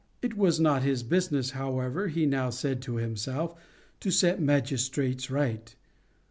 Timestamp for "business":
1.03-1.51